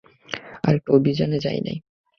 আরেকটা 0.63 0.89
অভিযানে 0.93 1.37
যাই 1.39 1.59
না? 1.65 1.73